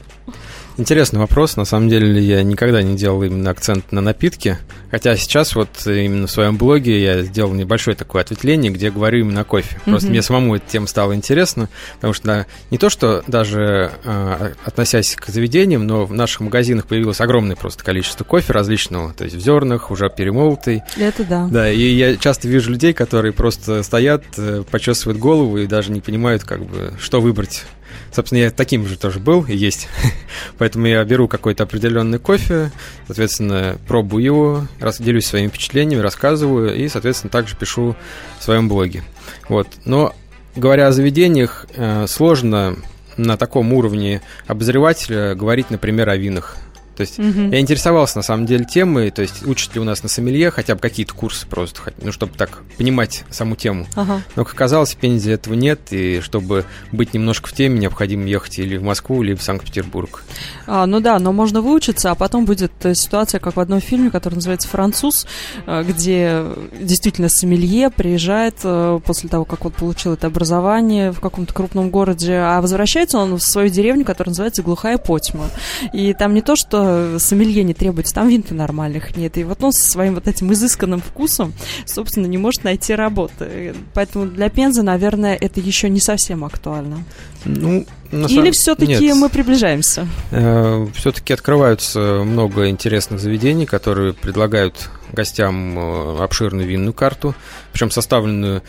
[0.78, 1.56] Интересный вопрос.
[1.56, 4.58] На самом деле я никогда не делал именно акцент на напитки.
[4.90, 9.40] Хотя сейчас вот именно в своем блоге я сделал небольшое такое ответвление, где говорю именно
[9.40, 9.80] о кофе.
[9.84, 10.10] Просто mm-hmm.
[10.10, 15.26] мне самому эта тема стала интересна, потому что не то, что даже э, относясь к
[15.28, 19.90] заведениям, но в наших магазинах появилось огромное просто количество кофе различного, то есть в зернах,
[19.90, 20.82] уже перемолотый.
[20.96, 21.48] Это да.
[21.50, 26.00] Да, и я часто вижу людей, которые просто стоят, э, почесывают голову и даже не
[26.00, 27.64] понимают, как бы, что выбрать
[28.12, 29.88] Собственно, я таким же тоже был и есть.
[30.58, 32.72] Поэтому я беру какой-то определенный кофе,
[33.06, 34.66] соответственно, пробую его,
[34.98, 37.96] делюсь своими впечатлениями, рассказываю и, соответственно, также пишу
[38.38, 39.02] в своем блоге.
[39.48, 39.68] Вот.
[39.84, 40.14] Но
[40.54, 42.76] говоря о заведениях, э, сложно
[43.16, 46.56] на таком уровне обозревателя говорить, например, о винах.
[46.96, 47.50] То есть угу.
[47.50, 50.74] я интересовался на самом деле темой, то есть учат ли у нас на сомелье хотя
[50.74, 53.86] бы какие-то курсы просто, ну, чтобы так понимать саму тему.
[53.94, 54.22] Ага.
[54.34, 58.58] Но, как оказалось, в Пензе этого нет, и чтобы быть немножко в теме, необходимо ехать
[58.58, 60.24] или в Москву, или в Санкт-Петербург.
[60.66, 64.10] А, ну да, но можно выучиться, а потом будет э, ситуация, как в одном фильме,
[64.10, 65.26] который называется «Француз»,
[65.66, 66.44] э, где
[66.80, 72.34] действительно сомелье приезжает э, после того, как он получил это образование в каком-то крупном городе,
[72.34, 75.46] а возвращается он в свою деревню, которая называется Глухая Потьма.
[75.92, 76.85] И там не то, что
[77.18, 79.38] сомелье не требуется, там винта нормальных нет.
[79.38, 81.52] И вот он со своим вот этим изысканным вкусом,
[81.84, 83.74] собственно, не может найти работы.
[83.94, 87.04] Поэтому для Пензы, наверное, это еще не совсем актуально.
[87.44, 90.06] Ну, на Или все-таки мы приближаемся?
[90.30, 97.34] Э, все-таки открываются много интересных заведений, которые предлагают гостям э, обширную винную карту,
[97.72, 98.62] причем составленную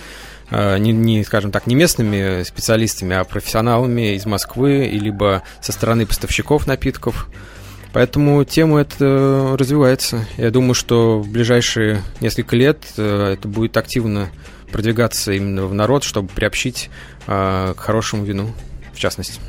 [0.49, 6.05] э, не, не, скажем так, не местными специалистами, а профессионалами из Москвы, либо со стороны
[6.05, 7.27] поставщиков напитков.
[7.97, 10.27] Поэтому тема эта развивается.
[10.37, 14.29] Я думаю, что в ближайшие несколько лет э, это будет активно
[14.71, 16.91] продвигаться именно в народ, чтобы приобщить
[17.25, 18.53] э, к хорошему вину,
[18.93, 19.41] в частности.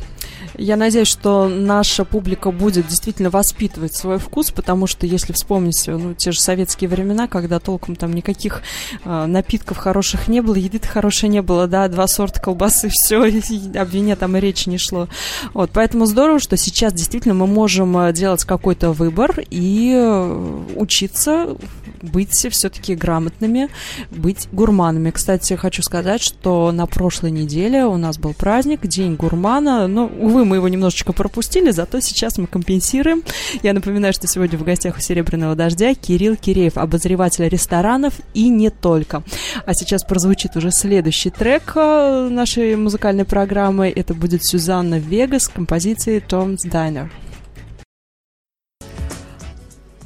[0.59, 6.14] Я надеюсь, что наша публика будет действительно воспитывать свой вкус, потому что если вспомнить ну,
[6.14, 8.62] те же советские времена, когда толком там никаких
[9.05, 13.88] э, напитков хороших не было, еды хорошей не было, да, два сорта колбасы, все, об
[13.88, 15.09] вине там и речи не шло.
[15.55, 21.57] Вот, поэтому здорово, что сейчас действительно мы можем э, делать какой-то выбор и э, учиться
[22.03, 23.68] быть все-таки грамотными,
[24.11, 25.11] быть гурманами.
[25.11, 29.87] Кстати, хочу сказать, что на прошлой неделе у нас был праздник, День гурмана.
[29.87, 33.23] Но, увы, мы его немножечко пропустили, зато сейчас мы компенсируем.
[33.63, 38.71] Я напоминаю, что сегодня в гостях у «Серебряного дождя» Кирилл Киреев, обозреватель ресторанов и не
[38.71, 39.23] только.
[39.67, 43.93] А сейчас прозвучит уже следующий трек э, нашей музыкальной программы.
[43.95, 47.11] Это будет Сюзанна Вегас с композицией «Tom's Diner».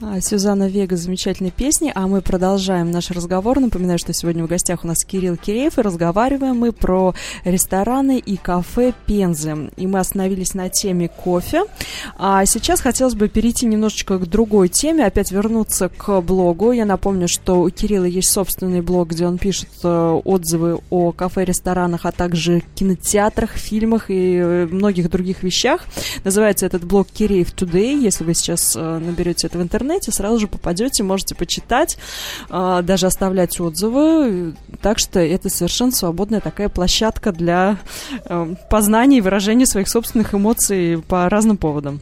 [0.05, 3.61] А, Сюзанна Вега с замечательной песней, а мы продолжаем наш разговор.
[3.61, 8.37] Напоминаю, что сегодня в гостях у нас Кирилл Киреев, и разговариваем мы про рестораны и
[8.37, 9.71] кафе Пензы.
[9.77, 11.63] И мы остановились на теме кофе.
[12.19, 16.73] А сейчас хотелось бы перейти немножечко к другой теме, опять вернуться к блогу.
[16.73, 22.07] Я напомню, что у Кирилла есть собственный блог, где он пишет э, отзывы о кафе-ресторанах,
[22.07, 25.83] а также кинотеатрах, фильмах и э, многих других вещах.
[26.25, 27.97] Называется этот блог Киреев Today.
[28.03, 31.99] Если вы сейчас э, наберете это в интернете, интернете, сразу же попадете, можете почитать,
[32.49, 34.55] а, даже оставлять отзывы.
[34.81, 37.79] Так что это совершенно свободная такая площадка для
[38.25, 42.01] э, познания и выражения своих собственных эмоций по разным поводам.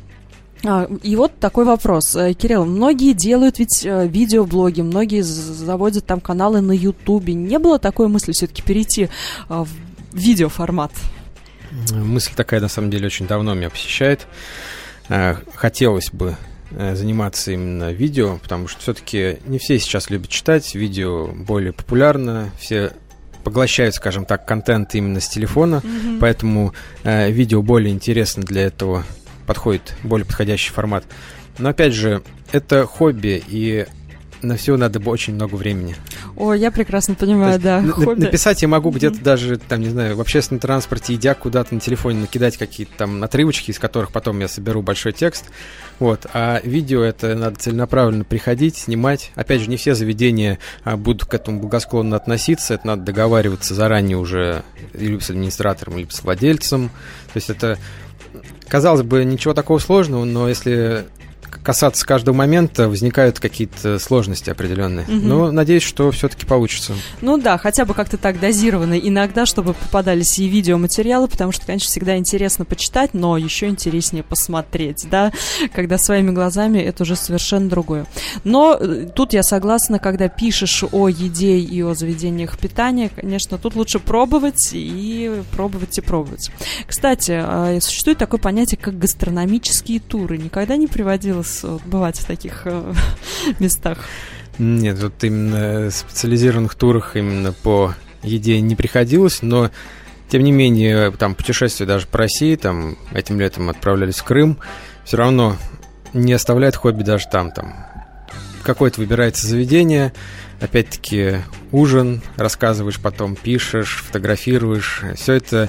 [0.64, 2.14] А, и вот такой вопрос.
[2.14, 7.34] Э, Кирилл, многие делают ведь э, видеоблоги, многие заводят там каналы на Ютубе.
[7.34, 9.08] Не было такой мысли все-таки перейти
[9.48, 9.68] в
[10.12, 10.92] видеоформат?
[11.92, 14.26] Мысль такая, на самом деле, очень давно меня посещает.
[15.54, 16.36] Хотелось бы
[16.70, 22.92] заниматься именно видео, потому что все-таки не все сейчас любят читать, видео более популярно, все
[23.42, 26.18] поглощают, скажем так, контент именно с телефона, mm-hmm.
[26.20, 29.04] поэтому э, видео более интересно для этого
[29.46, 31.04] подходит, более подходящий формат.
[31.58, 33.86] Но опять же, это хобби, и
[34.42, 35.96] на все надо очень много времени.
[36.40, 37.82] О, я прекрасно понимаю, есть, да.
[37.92, 38.20] хобби.
[38.20, 38.96] Написать я могу mm-hmm.
[38.96, 43.22] где-то даже, там, не знаю, в общественном транспорте, идя куда-то на телефоне, накидать какие-то там
[43.22, 45.44] отрывочки, из которых потом я соберу большой текст.
[45.98, 46.24] Вот.
[46.32, 49.32] А видео это надо целенаправленно приходить, снимать.
[49.34, 52.72] Опять же, не все заведения а, будут к этому благосклонно относиться.
[52.72, 54.62] Это надо договариваться заранее уже
[54.94, 56.88] либо с администратором, либо с владельцем.
[56.88, 57.76] То есть это
[58.66, 61.04] казалось бы, ничего такого сложного, но если
[61.62, 65.04] касаться каждого момента, возникают какие-то сложности определенные.
[65.06, 65.14] Угу.
[65.14, 66.94] Но надеюсь, что все-таки получится.
[67.20, 68.98] Ну да, хотя бы как-то так дозированно.
[68.98, 75.06] Иногда, чтобы попадались и видеоматериалы, потому что, конечно, всегда интересно почитать, но еще интереснее посмотреть,
[75.10, 75.32] да,
[75.74, 78.06] когда своими глазами это уже совершенно другое.
[78.44, 83.74] Но э, тут я согласна, когда пишешь о еде и о заведениях питания, конечно, тут
[83.74, 86.50] лучше пробовать и пробовать и пробовать.
[86.86, 90.38] Кстати, а, существует такое понятие, как гастрономические туры.
[90.38, 92.92] Никогда не приводилось доводилось бывать в таких э,
[93.58, 93.98] местах?
[94.58, 99.70] Нет, вот именно специализированных турах именно по еде не приходилось, но
[100.28, 104.58] тем не менее, там путешествия даже по России, там этим летом отправлялись в Крым,
[105.04, 105.56] все равно
[106.12, 107.74] не оставляет хобби даже там, там.
[108.62, 110.12] Какое-то выбирается заведение,
[110.60, 111.38] опять-таки
[111.72, 115.68] ужин, рассказываешь потом, пишешь, фотографируешь, все это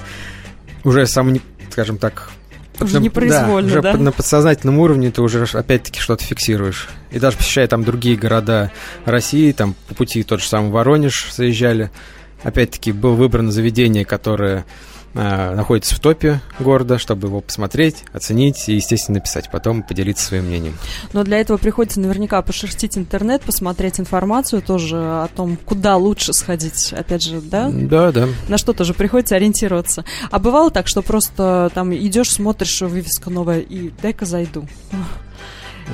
[0.84, 1.34] уже сам,
[1.70, 2.30] скажем так,
[2.80, 3.78] уже непроизвольно, да?
[3.78, 3.96] Уже да?
[3.96, 6.88] на подсознательном уровне ты уже опять-таки что-то фиксируешь.
[7.10, 8.70] И даже посещая там другие города
[9.04, 11.90] России, там по пути тот же самый Воронеж заезжали,
[12.42, 14.64] опять-таки было выбрано заведение, которое
[15.14, 20.46] э, находится в топе города, чтобы его посмотреть, оценить и, естественно, написать потом, поделиться своим
[20.46, 20.76] мнением.
[21.12, 26.92] Но для этого приходится наверняка пошерстить интернет, посмотреть информацию тоже о том, куда лучше сходить,
[26.92, 27.70] опять же, да?
[27.72, 28.28] Да, да.
[28.48, 30.04] На что тоже приходится ориентироваться.
[30.30, 34.66] А бывало так, что просто там идешь, смотришь, вывеска новая, и дай-ка зайду.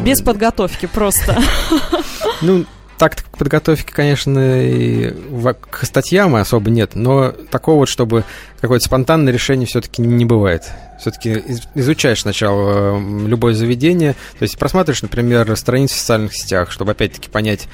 [0.04, 1.38] Без подготовки просто.
[2.42, 2.66] Ну,
[2.98, 5.14] так подготовки, конечно, и
[5.70, 8.24] к статьям особо нет, но такого вот, чтобы
[8.60, 10.64] какое-то спонтанное решение все-таки не бывает.
[11.00, 11.44] Все-таки
[11.76, 17.68] изучаешь сначала любое заведение, то есть просматриваешь, например, страницы в социальных сетях, чтобы опять-таки понять,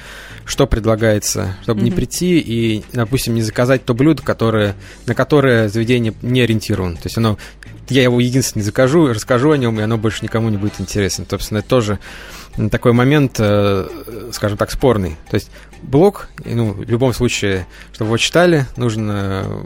[0.45, 1.83] что предлагается, чтобы mm-hmm.
[1.83, 4.75] не прийти и, допустим, не заказать то блюдо, которое,
[5.07, 6.97] на которое заведение не ориентировано.
[6.97, 7.39] То есть оно,
[7.89, 11.25] я его единственное закажу, расскажу о нем, и оно больше никому не будет интересно.
[11.27, 11.99] Собственно, это тоже
[12.71, 13.87] такой момент, э,
[14.31, 15.17] скажем так, спорный.
[15.29, 19.65] То есть блог, ну, в любом случае, чтобы его читали, нужно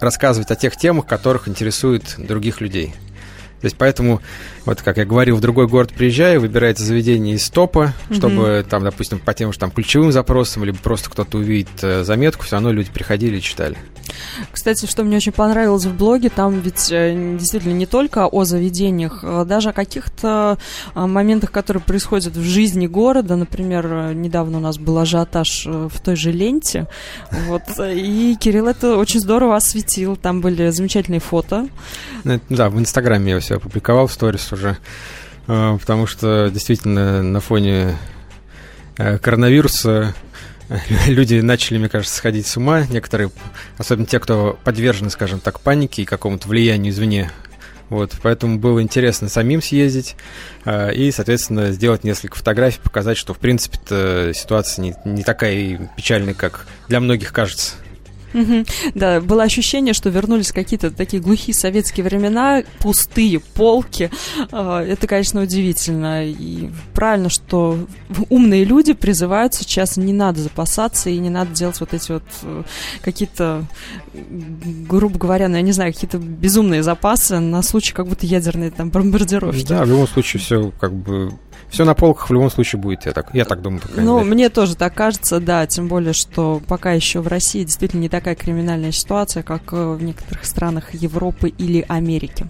[0.00, 2.94] рассказывать о тех темах, которых интересует других людей.
[3.60, 4.20] То есть поэтому,
[4.66, 8.62] вот как я говорил, в другой город приезжаю, выбирается заведение из топа, чтобы mm-hmm.
[8.64, 12.56] там, допустим, по тем же там ключевым запросам, либо просто кто-то увидит э, заметку, все
[12.56, 13.76] равно люди приходили и читали.
[14.52, 19.20] Кстати, что мне очень понравилось в блоге, там ведь э, действительно не только о заведениях,
[19.22, 20.58] а даже о каких-то
[20.94, 23.36] а, моментах, которые происходят в жизни города.
[23.36, 26.86] Например, недавно у нас был ажиотаж э, в той же ленте.
[27.46, 30.16] Вот, и Кирилл это очень здорово осветил.
[30.16, 31.68] Там были замечательные фото.
[32.24, 34.76] Ну, да, в Инстаграме я все опубликовал в сторис уже.
[35.46, 37.96] Э, потому что действительно на фоне
[38.96, 40.14] э, коронавируса
[41.06, 42.84] люди начали, мне кажется, сходить с ума.
[42.86, 43.30] Некоторые,
[43.78, 47.30] особенно те, кто подвержены, скажем так, панике и какому-то влиянию извне.
[47.88, 50.16] Вот, поэтому было интересно самим съездить
[50.64, 56.34] э, и, соответственно, сделать несколько фотографий, показать, что, в принципе ситуация не, не такая печальная,
[56.34, 57.74] как для многих кажется.
[58.94, 64.10] Да, было ощущение, что вернулись какие-то такие глухие советские времена, пустые полки.
[64.52, 66.26] А, это, конечно, удивительно.
[66.26, 67.78] И правильно, что
[68.28, 72.62] умные люди призывают сейчас не надо запасаться и не надо делать вот эти вот э,
[73.02, 73.64] какие-то,
[74.12, 78.90] грубо говоря, ну, я не знаю, какие-то безумные запасы на случай как будто ядерной там
[78.90, 79.66] бомбардировки.
[79.66, 81.32] Да, в любом случае все как бы
[81.70, 83.82] все на полках в любом случае будет, я так, я так думаю.
[83.96, 84.30] Ну, мере.
[84.30, 88.34] мне тоже так кажется, да, тем более, что пока еще в России действительно не такая
[88.34, 92.46] криминальная ситуация, как э, в некоторых странах Европы или Америки.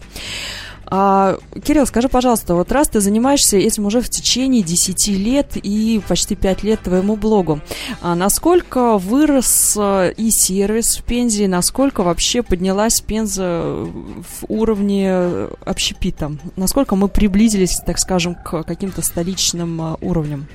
[0.88, 6.00] А, Кирилл, скажи, пожалуйста, вот раз ты занимаешься этим уже в течение 10 лет и
[6.06, 7.60] почти 5 лет твоему блогу,
[8.00, 16.32] а насколько вырос э, и сервис в Пензе, насколько вообще поднялась Пенза в уровне общепита?
[16.54, 20.46] Насколько мы приблизились, так скажем, к каким-то столичным э, уровням?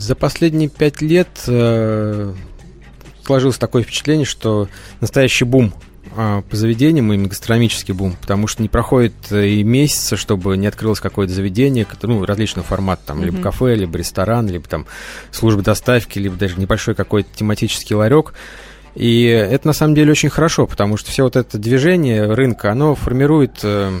[0.00, 2.34] За последние пять лет э,
[3.24, 4.68] сложилось такое впечатление, что
[5.00, 5.72] настоящий бум
[6.14, 11.00] по заведениям, именно гастрономический бум, потому что не проходит э, и месяца, чтобы не открылось
[11.00, 13.24] какое-то заведение, ну, различного формата, там, mm-hmm.
[13.24, 14.86] либо кафе, либо ресторан, либо там
[15.30, 18.34] служба доставки, либо даже небольшой какой-то тематический ларек.
[18.94, 22.94] И это на самом деле очень хорошо, потому что все вот это движение рынка, оно
[22.94, 23.92] формирует э,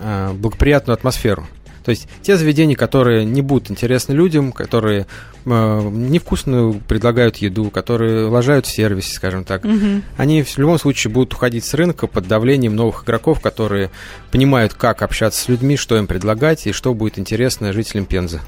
[0.00, 1.46] э, благоприятную атмосферу.
[1.84, 5.06] То есть те заведения, которые не будут интересны людям, которые
[5.44, 10.02] э, невкусную предлагают еду, которые лажают в сервисе, скажем так, угу.
[10.16, 13.90] они в любом случае будут уходить с рынка под давлением новых игроков, которые
[14.30, 18.40] понимают, как общаться с людьми, что им предлагать и что будет интересно жителям Пензы.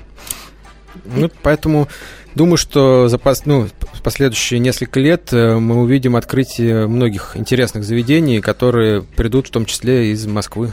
[1.05, 1.89] Ну, поэтому
[2.37, 3.67] думаю, что за пос, ну,
[4.05, 10.13] последующие несколько лет э, мы увидим открытие многих интересных заведений, которые придут в том числе
[10.13, 10.71] из Москвы.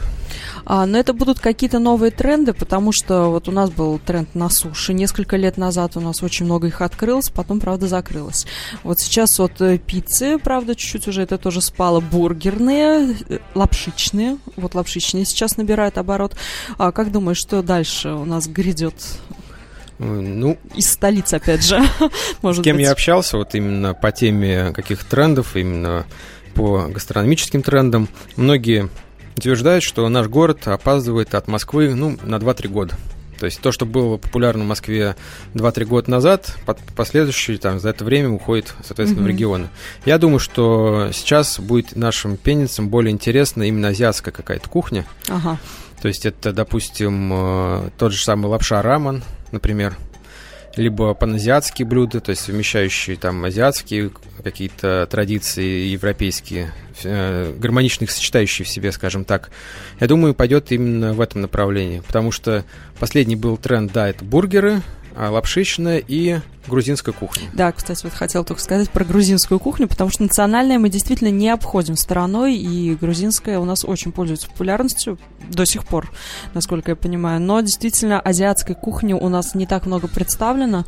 [0.66, 4.48] А, но это будут какие-то новые тренды, потому что вот у нас был тренд на
[4.48, 4.92] суши.
[4.92, 8.46] Несколько лет назад у нас очень много их открылось, потом, правда, закрылось.
[8.82, 12.00] Вот сейчас вот э, пиццы, правда, чуть-чуть уже это тоже спало.
[12.00, 14.38] Бургерные, э, лапшичные.
[14.56, 16.34] Вот лапшичные сейчас набирают оборот.
[16.78, 18.94] А как думаешь, что дальше у нас грядет
[19.98, 21.80] ну, из столицы, опять же.
[22.42, 22.84] Может с кем быть.
[22.84, 26.06] я общался, вот именно по теме каких трендов, именно
[26.54, 28.88] по гастрономическим трендам, многие
[29.36, 32.94] утверждают, что наш город опаздывает от Москвы ну, на 2-3 года.
[33.38, 35.16] То есть то, что было популярно в Москве
[35.54, 36.56] 2-3 года назад,
[36.96, 39.24] последующие там, за это время уходит, соответственно, mm-hmm.
[39.24, 39.68] в регионы.
[40.06, 45.04] Я думаю, что сейчас будет нашим пенницам более интересна именно азиатская какая-то кухня.
[45.28, 45.58] Ага.
[46.00, 49.22] То есть это, допустим, э, тот же самый лапша раман,
[49.54, 49.96] например,
[50.76, 54.10] либо паназиатские блюда, то есть совмещающие там азиатские
[54.42, 59.50] какие-то традиции европейские, э, гармонично их сочетающие в себе, скажем так.
[60.00, 62.64] Я думаю, пойдет именно в этом направлении, потому что
[62.98, 64.82] последний был тренд, да, это бургеры,
[65.16, 67.48] а лапшичная и грузинская кухня.
[67.52, 71.48] Да, кстати, вот хотел только сказать про грузинскую кухню, потому что национальная мы действительно не
[71.50, 75.18] обходим стороной, и грузинская у нас очень пользуется популярностью
[75.50, 76.10] до сих пор,
[76.54, 77.40] насколько я понимаю.
[77.40, 80.84] Но действительно азиатской кухни у нас не так много представлено.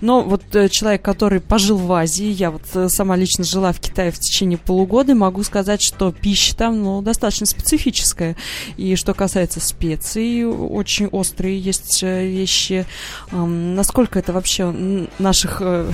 [0.00, 3.80] Но вот э, человек, который пожил в Азии, я вот э, сама лично жила в
[3.80, 8.36] Китае в течение полугода, могу сказать, что пища там ну, достаточно специфическая.
[8.76, 12.86] И что касается специй, очень острые есть э, вещи.
[13.30, 15.90] Насколько это вообще наших э,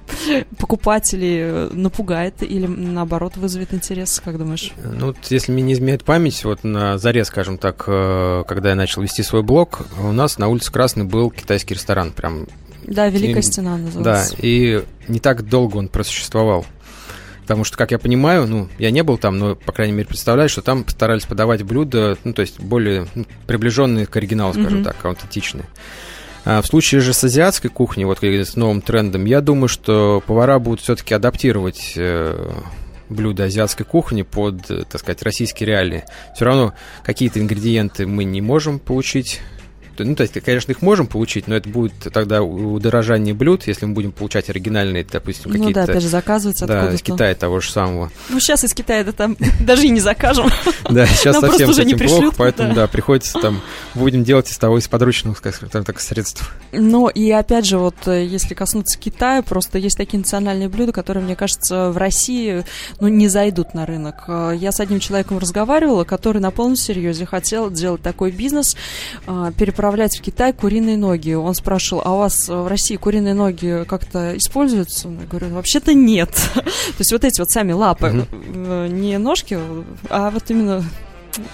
[0.58, 4.72] покупателей э, напугает или наоборот вызовет интерес, как думаешь?
[4.84, 8.74] Ну, вот, если мне не изменяет память, вот на заре, скажем так, э, когда я
[8.74, 12.46] начал вести свой блог, у нас на улице Красный был китайский ресторан, прям
[12.84, 14.36] да, Великая и, стена называется.
[14.36, 16.66] Да, и не так долго он просуществовал.
[17.42, 20.48] Потому что, как я понимаю, ну, я не был там, но, по крайней мере, представляю,
[20.48, 24.84] что там старались подавать блюда, ну, то есть более ну, приближенные к оригиналу, скажем mm-hmm.
[24.84, 25.66] так, аутентичные.
[26.44, 30.58] А в случае же с азиатской кухней, вот с новым трендом, я думаю, что повара
[30.58, 32.50] будут все-таки адаптировать э,
[33.08, 36.04] блюда азиатской кухни под, так сказать, российские реалии.
[36.34, 36.74] Все равно
[37.04, 39.40] какие-то ингредиенты мы не можем получить
[39.98, 43.94] ну, то есть, конечно, их можем получить, но это будет тогда удорожание блюд, если мы
[43.94, 45.68] будем получать оригинальные, допустим, какие-то...
[45.68, 48.10] Ну да, опять же, заказываться Да, из Китая того же самого.
[48.28, 50.48] Ну, сейчас из Китая это там даже и не закажем.
[50.88, 53.60] Да, сейчас совсем с этим плохо, поэтому, да, приходится там,
[53.94, 56.52] будем делать из того, из подручных, скажем так, средств.
[56.72, 61.24] Ну, и опять же, вот, э, если коснуться Китая, просто есть такие национальные блюда, которые,
[61.24, 62.64] мне кажется, в России,
[63.00, 64.24] ну, не зайдут на рынок.
[64.28, 68.76] Э, я с одним человеком разговаривала, который на полном серьезе хотел делать такой бизнес,
[69.26, 71.34] э, переправлять отправлять в Китай куриные ноги.
[71.34, 75.08] Он спрашивал, а у вас в России куриные ноги как-то используются?
[75.08, 76.30] Я говорю, вообще-то нет.
[76.54, 76.64] То
[76.98, 79.58] есть вот эти вот сами лапы, не ножки,
[80.08, 80.82] а вот именно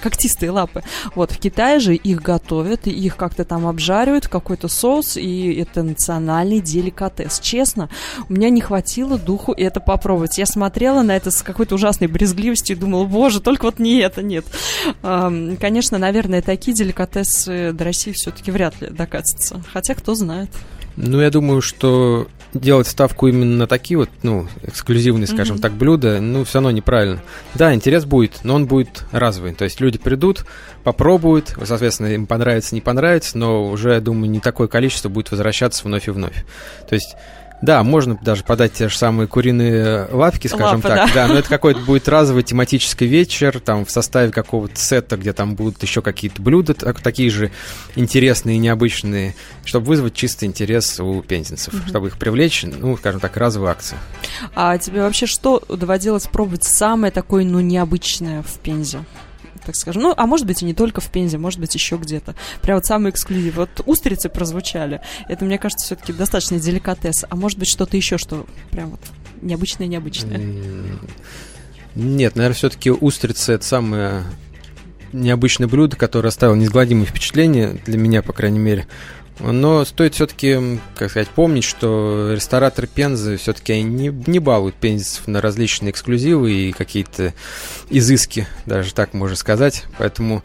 [0.03, 0.83] когтистые лапы.
[1.15, 5.83] Вот, в Китае же их готовят, и их как-то там обжаривают, какой-то соус, и это
[5.83, 7.41] национальный деликатес.
[7.41, 7.89] Честно,
[8.29, 10.39] у меня не хватило духу это попробовать.
[10.39, 14.23] Я смотрела на это с какой-то ужасной брезгливостью и думала, боже, только вот не это,
[14.23, 14.45] нет.
[15.03, 19.63] Конечно, наверное, такие деликатесы до России все-таки вряд ли докатятся.
[19.73, 20.51] Хотя, кто знает.
[20.97, 25.61] Ну, я думаю, что делать ставку именно на такие вот, ну, эксклюзивные, скажем mm-hmm.
[25.61, 27.23] так, блюда, ну, все равно неправильно.
[27.55, 29.55] Да, интерес будет, но он будет разовый.
[29.55, 30.45] То есть люди придут,
[30.85, 35.85] попробуют, соответственно, им понравится, не понравится, но уже, я думаю, не такое количество будет возвращаться
[35.85, 36.45] вновь и вновь.
[36.89, 37.15] То есть
[37.61, 41.09] да, можно даже подать те же самые куриные лапки, скажем Лапы, так.
[41.09, 41.15] Да.
[41.15, 45.57] да, но это какой-то будет разовый тематический вечер, там в составе какого-то сета, где там
[45.57, 47.51] будут еще какие-то блюда, такие же
[47.97, 49.35] интересные и необычные,
[49.65, 51.89] чтобы вызвать чистый интерес у пензенцев, угу.
[51.89, 53.99] чтобы их привлечь, ну, скажем так, разовую акцию.
[54.55, 59.01] А тебе вообще что доводилось пробовать самое такое, ну, необычное в Пензе?
[59.69, 60.01] Так скажем.
[60.01, 62.35] Ну, а может быть и не только в Пензе, может быть еще где-то.
[62.63, 63.57] Прям вот самый эксклюзив.
[63.57, 65.03] Вот устрицы прозвучали.
[65.29, 67.27] Это, мне кажется, все-таки достаточно деликатес.
[67.29, 69.01] А может быть что-то еще, что прям вот
[69.43, 70.41] необычное-необычное?
[71.95, 74.25] Нет, наверное, все-таки устрицы это самое
[75.13, 78.87] необычное блюдо, которое оставило неизгладимое впечатление, для меня, по крайней мере.
[79.41, 85.41] Но стоит все-таки, как сказать, помнить, что рестораторы Пензы все-таки не, не балуют пензенцев на
[85.41, 87.35] различные эксклюзивы и какие-то
[87.91, 89.85] изыски, даже так можно сказать.
[89.99, 90.43] Поэтому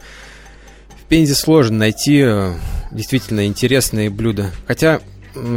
[1.00, 2.54] в Пензе сложно найти э,
[2.92, 4.50] действительно интересные блюда.
[4.66, 5.00] Хотя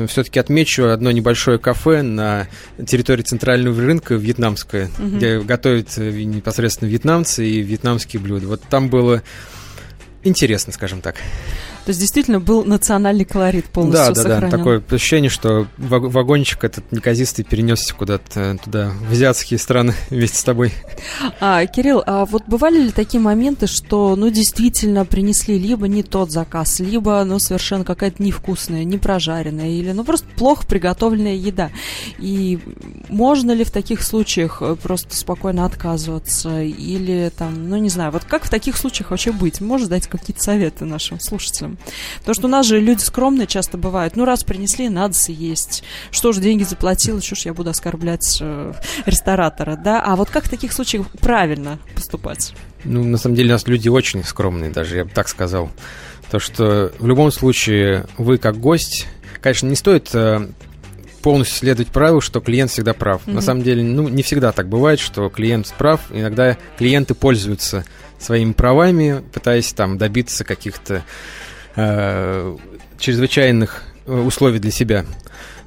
[0.07, 2.47] все-таки отмечу одно небольшое кафе на
[2.85, 5.17] территории центрального рынка, вьетнамское, угу.
[5.17, 8.47] где готовят э, непосредственно вьетнамцы и вьетнамские блюда.
[8.47, 9.21] Вот там было
[10.23, 11.15] интересно, скажем так.
[11.87, 14.49] То есть действительно был национальный колорит полностью Да, да, сохранен.
[14.49, 14.57] да.
[14.57, 20.73] Такое ощущение, что вагончик этот неказистый перенесся куда-то туда, в азиатские страны вместе с тобой.
[21.39, 26.29] А, Кирилл, а вот бывали ли такие моменты, что, ну, действительно принесли либо не тот
[26.29, 31.71] заказ, либо, ну, совершенно какая-то невкусная, не прожаренная, или, ну, просто плохо приготовленная еда?
[32.19, 32.59] И
[33.07, 36.63] можно ли в таких случаях э, просто спокойно отказываться?
[36.63, 39.61] Или там, ну, не знаю, вот как в таких случаях вообще быть?
[39.61, 41.76] Можешь дать какие-то советы нашим слушателям?
[42.19, 44.15] Потому что у нас же люди скромные часто бывают.
[44.15, 45.83] Ну, раз принесли, надо съесть.
[46.11, 48.73] Что ж, деньги заплатил, что ж я буду оскорблять э,
[49.05, 50.01] ресторатора, да?
[50.01, 52.53] А вот как в таких случаях правильно поступать?
[52.83, 55.69] Ну, на самом деле, у нас люди очень скромные, даже я бы так сказал.
[56.29, 59.07] То, что в любом случае вы как гость,
[59.41, 60.47] конечно, не стоит э,
[61.21, 63.21] полностью следовать правилу, что клиент всегда прав.
[63.25, 63.33] Mm-hmm.
[63.33, 66.01] На самом деле, ну, не всегда так бывает, что клиент прав.
[66.11, 67.85] Иногда клиенты пользуются
[68.19, 71.03] своими правами, пытаясь там добиться каких-то
[71.77, 72.57] э,
[72.99, 75.05] чрезвычайных э, условий для себя.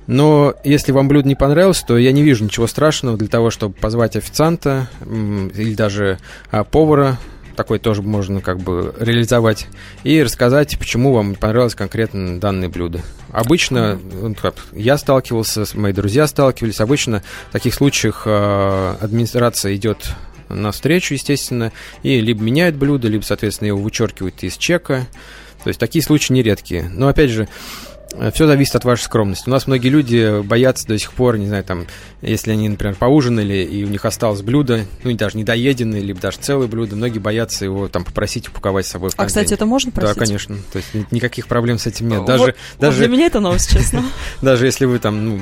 [0.06, 3.74] Но если вам блюдо не понравилось, то я не вижу ничего страшного для того, чтобы
[3.74, 6.18] позвать официанта или даже
[6.50, 7.16] а, повара,
[7.54, 9.68] такой тоже можно как бы реализовать,
[10.02, 13.02] и рассказать, почему вам понравилось конкретно данное блюдо.
[13.30, 14.00] Обычно,
[14.72, 20.08] я сталкивался, мои друзья сталкивались, обычно в таких случаях э, администрация идет
[20.48, 21.70] на встречу, естественно,
[22.02, 25.06] и либо меняет блюдо, либо, соответственно, его вычеркивают из чека,
[25.62, 26.88] то есть такие случаи нередкие.
[26.88, 27.48] Но опять же,
[28.32, 29.48] все зависит от вашей скромности.
[29.48, 31.86] У нас многие люди боятся до сих пор, не знаю, там,
[32.22, 36.66] если они, например, поужинали, и у них осталось блюдо, ну, даже недоеденное, либо даже целое
[36.66, 40.16] блюдо, многие боятся его там попросить упаковать с собой в А, кстати, это можно просить?
[40.16, 40.56] Да, конечно.
[40.72, 42.24] То есть никаких проблем с этим нет.
[42.24, 44.04] Даже, вот, даже, для меня это новость, честно.
[44.42, 45.40] Даже если вы там, ну,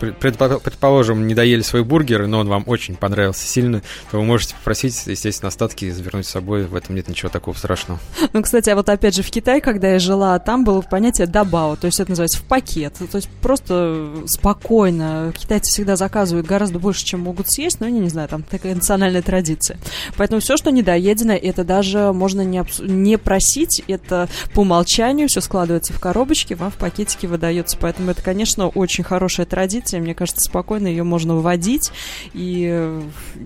[0.00, 5.06] предположим, не доели свой бургер, но он вам очень понравился сильно, то вы можете попросить,
[5.06, 6.64] естественно, остатки завернуть с собой.
[6.64, 8.00] В этом нет ничего такого страшного.
[8.32, 11.76] Ну, кстати, а вот опять же в Китае, когда я жила, там было понятие дабао,
[11.76, 12.94] то есть это называется в пакет.
[12.94, 15.32] То есть просто спокойно.
[15.36, 19.22] Китайцы всегда заказывают гораздо больше, чем могут съесть, но они не знаю, там такая национальная
[19.22, 19.78] традиция.
[20.16, 22.80] Поэтому все, что недоедено, это даже можно не, обс...
[22.80, 27.76] не просить, это по умолчанию все складывается в коробочке, вам в пакетике выдается.
[27.80, 30.00] Поэтому это, конечно, очень хорошая традиция.
[30.00, 31.90] Мне кажется, спокойно ее можно вводить
[32.32, 33.00] и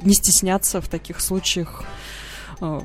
[0.04, 1.84] не стесняться в таких случаях
[2.60, 2.80] э,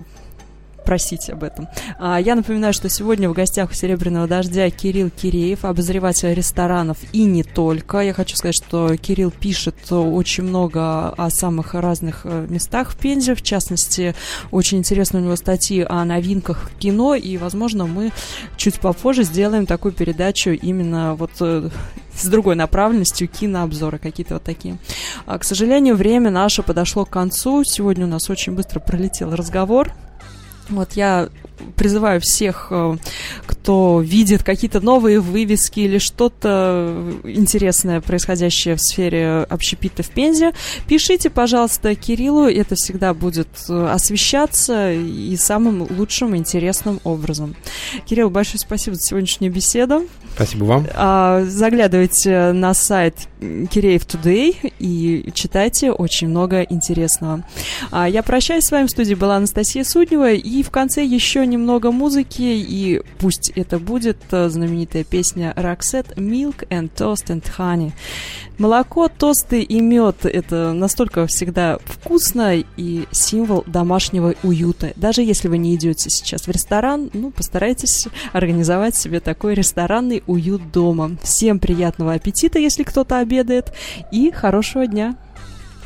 [0.87, 1.67] просить об этом.
[1.99, 7.25] А, я напоминаю, что сегодня в гостях у «Серебряного дождя» Кирилл Киреев, обозреватель ресторанов и
[7.25, 7.99] не только.
[7.99, 13.35] Я хочу сказать, что Кирилл пишет очень много о самых разных э, местах в Пензе,
[13.35, 14.15] в частности,
[14.51, 18.13] очень интересны у него статьи о новинках кино, и, возможно, мы
[18.55, 21.69] чуть попозже сделаем такую передачу именно вот э,
[22.13, 24.77] с другой направленностью кинообзоры какие-то вот такие.
[25.25, 27.65] А, к сожалению, время наше подошло к концу.
[27.65, 29.91] Сегодня у нас очень быстро пролетел разговор.
[30.69, 31.29] Вот я
[31.75, 32.97] призываю всех, э,
[33.45, 40.53] кто видит какие-то новые вывески или что-то интересное, происходящее в сфере общепита в Пензе,
[40.87, 47.55] пишите, пожалуйста, Кириллу, это всегда будет э, освещаться и самым лучшим интересным образом.
[48.05, 50.03] Кирилл, большое спасибо за сегодняшнюю беседу.
[50.37, 50.85] Спасибо вам.
[50.93, 57.43] А, заглядывайте на сайт Киреев Today и читайте очень много интересного.
[57.89, 58.85] А, я прощаюсь с вами.
[58.85, 60.33] В студии была Анастасия Суднева.
[60.33, 62.43] И в конце еще немного музыки.
[62.43, 67.93] И пусть это будет э, знаменитая песня Roxette «Milk and Toast and Honey».
[68.57, 74.93] Молоко, тосты и мед– это настолько всегда вкусно и символ домашнего уюта.
[74.95, 80.71] Даже если вы не идете сейчас в ресторан, ну, постарайтесь организовать себе такой ресторанный уют
[80.71, 81.17] дома.
[81.21, 83.73] Всем приятного аппетита, если кто-то обедает,
[84.11, 85.15] и хорошего дня!